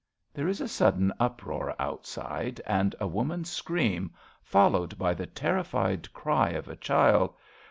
[0.33, 6.49] {There is a sudden uproar outside^ and a woman's scream, followed by the ter'iHfied cry
[6.49, 7.35] of a child.)